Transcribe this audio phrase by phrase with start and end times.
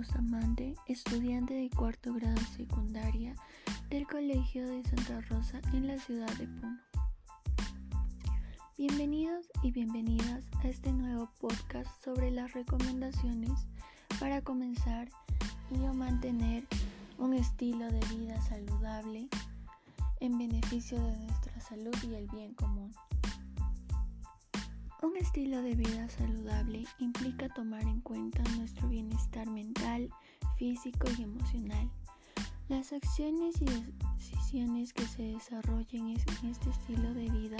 [0.00, 3.34] Bustamante, estudiante de cuarto grado secundaria
[3.90, 6.78] del Colegio de Santa Rosa en la ciudad de Puno.
[8.78, 13.66] Bienvenidos y bienvenidas a este nuevo podcast sobre las recomendaciones
[14.18, 15.10] para comenzar
[15.70, 16.64] y o mantener
[17.18, 19.28] un estilo de vida saludable
[20.20, 22.90] en beneficio de nuestra salud y el bien común.
[25.02, 30.10] Un estilo de vida saludable implica tomar en cuenta nuestro bienestar mental,
[30.58, 31.90] físico y emocional.
[32.68, 33.64] Las acciones y
[34.18, 37.56] decisiones que se desarrollen en este estilo de vida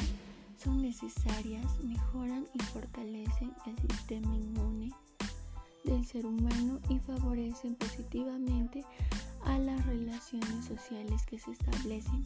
[0.58, 4.92] son necesarias, mejoran y fortalecen el sistema inmune
[5.84, 8.84] del ser humano y favorecen positivamente
[9.46, 12.22] a las relaciones sociales que se establecen.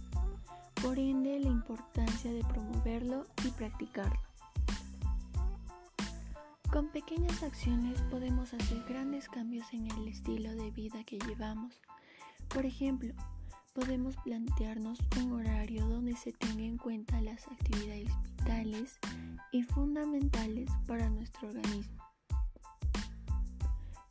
[0.83, 4.33] Por ende, la importancia de promoverlo y practicarlo.
[6.75, 11.80] Con pequeñas acciones podemos hacer grandes cambios en el estilo de vida que llevamos.
[12.48, 13.14] Por ejemplo,
[13.75, 18.98] podemos plantearnos un horario donde se tenga en cuenta las actividades vitales
[19.52, 22.02] y fundamentales para nuestro organismo,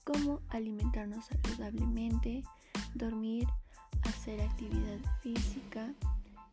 [0.05, 2.43] como alimentarnos saludablemente,
[2.93, 3.45] dormir,
[4.03, 5.93] hacer actividad física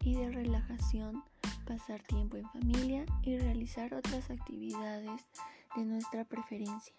[0.00, 1.22] y de relajación,
[1.64, 5.22] pasar tiempo en familia y realizar otras actividades
[5.76, 6.94] de nuestra preferencia.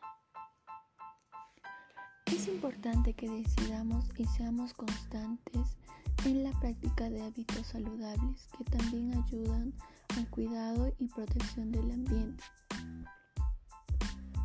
[2.25, 5.77] Es importante que decidamos y seamos constantes
[6.25, 9.73] en la práctica de hábitos saludables que también ayudan
[10.17, 12.44] al cuidado y protección del ambiente.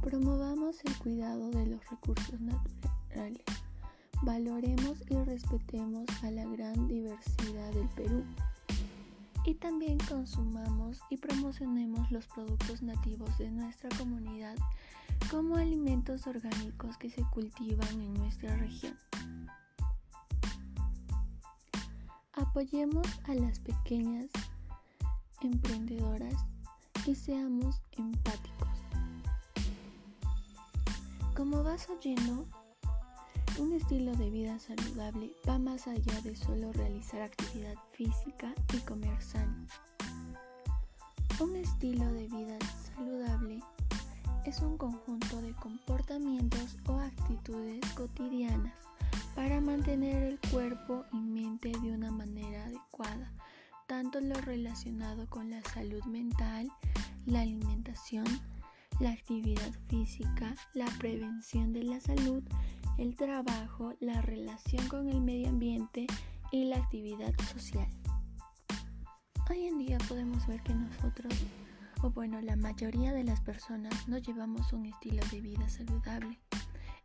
[0.03, 3.45] Promovamos el cuidado de los recursos naturales.
[4.23, 8.25] Valoremos y respetemos a la gran diversidad del Perú
[9.47, 14.57] y también consumamos y promocionemos los productos nativos de nuestra comunidad
[15.31, 18.99] como alimentos orgánicos que se cultivan en nuestra región.
[22.33, 24.27] Apoyemos a las pequeñas
[25.41, 26.35] emprendedoras
[27.07, 28.69] y seamos empáticos.
[31.37, 32.49] Como vas oyendo,
[33.59, 39.23] un estilo de vida saludable va más allá de solo realizar actividad física y comer
[39.23, 39.67] sano.
[41.41, 42.59] Un estilo de vida
[42.95, 43.61] saludable
[44.45, 48.75] es un conjunto de comportamientos o actitudes cotidianas
[49.35, 53.33] para mantener el cuerpo y mente de una manera adecuada,
[53.87, 56.71] tanto lo relacionado con la salud mental,
[57.25, 58.27] la alimentación,
[59.01, 62.43] la actividad física, la prevención de la salud,
[62.99, 66.07] el trabajo, la relación con el medio ambiente
[66.51, 67.89] y la actividad social.
[69.51, 71.35] Hoy en día podemos ver que nosotros,
[72.03, 76.39] o bueno, la mayoría de las personas no llevamos un estilo de vida saludable.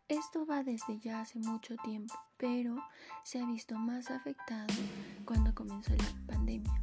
[0.08, 2.76] Esto va desde ya hace mucho tiempo, pero
[3.24, 4.74] se ha visto más afectado
[5.26, 6.82] cuando comenzó la pandemia.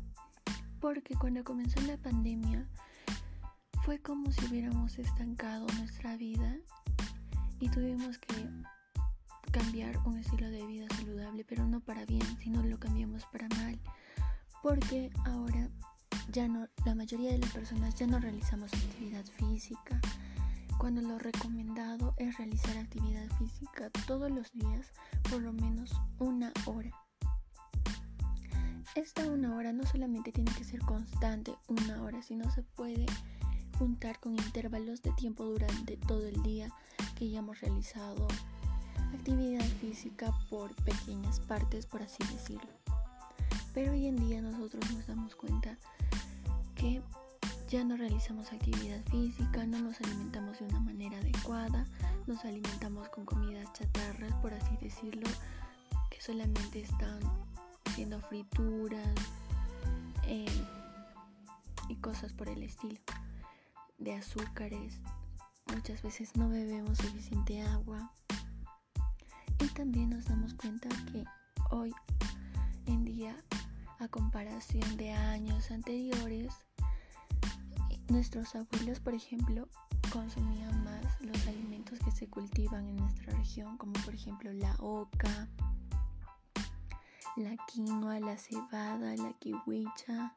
[0.81, 2.69] Porque cuando comenzó la pandemia
[3.85, 6.57] fue como si hubiéramos estancado nuestra vida
[7.59, 8.49] y tuvimos que
[9.51, 13.79] cambiar un estilo de vida saludable, pero no para bien, sino lo cambiamos para mal.
[14.63, 15.69] Porque ahora
[16.31, 20.01] ya no, la mayoría de las personas ya no realizamos actividad física.
[20.79, 24.93] Cuando lo recomendado es realizar actividad física todos los días,
[25.31, 26.91] por lo menos una hora.
[28.95, 33.07] Esta una hora no solamente tiene que ser constante una hora, sino se puede
[33.79, 36.69] juntar con intervalos de tiempo durante todo el día
[37.17, 38.27] que hayamos realizado
[39.15, 42.71] actividad física por pequeñas partes, por así decirlo.
[43.75, 45.79] Pero hoy en día nosotros nos damos cuenta
[46.75, 47.03] que
[47.69, 51.85] ya no realizamos actividad física, no nos alimentamos de una manera adecuada,
[52.27, 55.29] nos alimentamos con comidas chatarras, por así decirlo,
[56.11, 57.21] que solamente están
[57.85, 59.15] haciendo frituras
[60.25, 60.47] eh,
[61.89, 63.01] y cosas por el estilo,
[63.99, 64.99] de azúcares.
[65.75, 68.11] Muchas veces no bebemos suficiente agua,
[69.79, 71.25] también nos damos cuenta que
[71.71, 71.95] hoy
[72.87, 73.37] en día,
[74.01, 76.53] a comparación de años anteriores,
[78.09, 79.69] nuestros abuelos, por ejemplo,
[80.13, 85.49] consumían más los alimentos que se cultivan en nuestra región, como por ejemplo la oca,
[87.37, 90.35] la quinoa, la cebada, la kiwicha,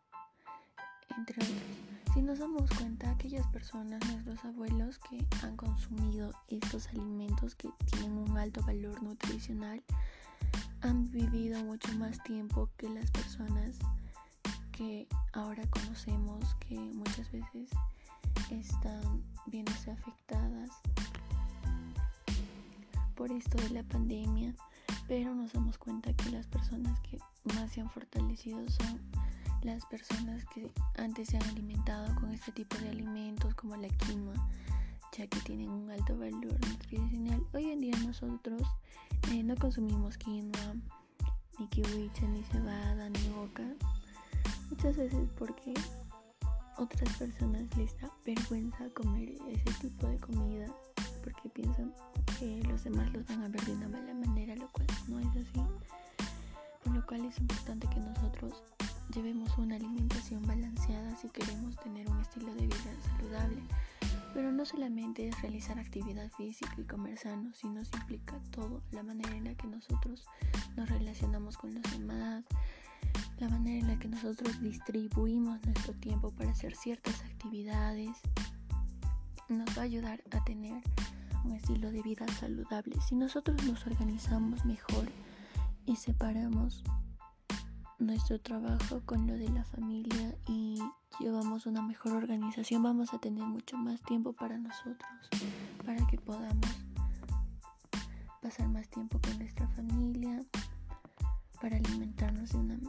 [1.18, 1.91] entre otros.
[2.14, 8.12] Si nos damos cuenta, aquellas personas, nuestros abuelos que han consumido estos alimentos que tienen
[8.12, 9.82] un alto valor nutricional,
[10.82, 13.78] han vivido mucho más tiempo que las personas
[14.74, 17.70] que ahora conocemos que muchas veces
[18.50, 20.70] están viéndose afectadas
[23.16, 24.54] por esto de la pandemia,
[25.08, 27.20] pero nos damos cuenta que las personas que
[27.56, 29.00] más se han fortalecido son
[29.64, 34.34] las personas que antes se han alimentado con este tipo de alimentos como la quinoa,
[35.18, 37.46] ya que tienen un alto valor nutricional.
[37.54, 38.62] Hoy en día nosotros
[39.32, 40.76] eh, no consumimos quinoa,
[41.60, 43.64] ni kiwicha, ni cebada, ni boca,
[44.70, 45.74] muchas veces porque
[46.78, 50.66] otras personas les da vergüenza comer ese tipo de comida
[51.24, 51.94] porque piensan
[52.40, 55.28] que los demás los van a ver de una mala manera, lo cual no es
[55.28, 55.62] así.
[56.84, 58.64] Por lo cual es importante que nosotros
[59.12, 63.62] llevemos una alimentación balanceada si queremos tener un estilo de vida saludable.
[64.34, 69.04] Pero no solamente es realizar actividad física y comer sano, sino se implica todo, la
[69.04, 70.26] manera en la que nosotros
[70.78, 72.46] nos relacionamos con los demás,
[73.40, 78.18] la manera en la que nosotros distribuimos nuestro tiempo para hacer ciertas actividades,
[79.50, 80.82] nos va a ayudar a tener
[81.44, 82.96] un estilo de vida saludable.
[83.02, 85.12] Si nosotros nos organizamos mejor
[85.86, 86.84] y separamos
[88.02, 90.80] nuestro trabajo con lo de la familia y
[91.20, 95.12] llevamos una mejor organización, vamos a tener mucho más tiempo para nosotros,
[95.86, 96.66] para que podamos
[98.42, 100.44] pasar más tiempo con nuestra familia,
[101.62, 102.80] para alimentarnos de una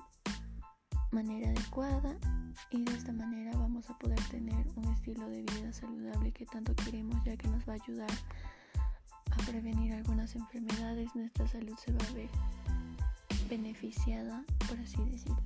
[1.10, 2.16] manera adecuada
[2.70, 6.74] y de esta manera vamos a poder tener un estilo de vida saludable que tanto
[6.74, 8.10] queremos ya que nos va a ayudar
[9.30, 12.30] a prevenir algunas enfermedades, nuestra salud se va a ver
[13.52, 15.42] beneficiada, por así decirlo.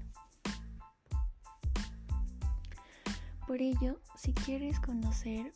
[3.49, 5.53] Por ello, si quieres conocer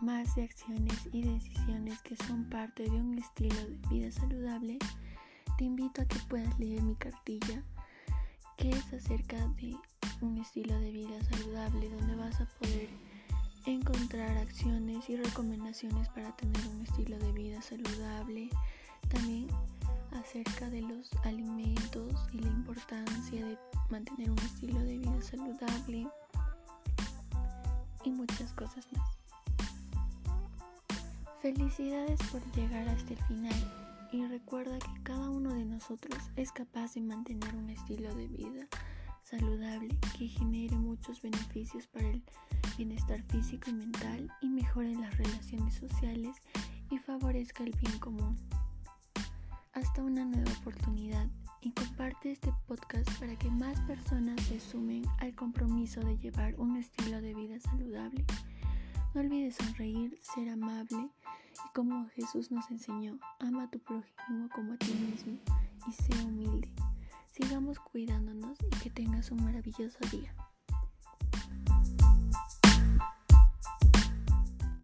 [0.00, 4.78] más de acciones y decisiones que son parte de un estilo de vida saludable,
[5.56, 7.64] te invito a que puedas leer mi cartilla,
[8.56, 9.74] que es acerca de
[10.20, 12.88] un estilo de vida saludable, donde vas a poder
[13.66, 18.50] encontrar acciones y recomendaciones para tener un estilo de vida saludable.
[19.08, 19.48] También
[20.28, 23.56] acerca de los alimentos y la importancia de
[23.88, 26.06] mantener un estilo de vida saludable
[28.04, 29.18] y muchas cosas más.
[31.40, 36.92] Felicidades por llegar hasta el final y recuerda que cada uno de nosotros es capaz
[36.92, 38.66] de mantener un estilo de vida
[39.22, 42.22] saludable que genere muchos beneficios para el
[42.76, 46.36] bienestar físico y mental y mejore las relaciones sociales
[46.90, 48.36] y favorezca el bien común
[49.78, 51.28] hasta una nueva oportunidad
[51.60, 56.76] y comparte este podcast para que más personas se sumen al compromiso de llevar un
[56.76, 58.24] estilo de vida saludable.
[59.14, 64.72] No olvides sonreír, ser amable y como Jesús nos enseñó, ama a tu prójimo como
[64.72, 65.38] a ti mismo
[65.86, 66.72] y sé humilde.
[67.32, 70.34] Sigamos cuidándonos y que tengas un maravilloso día.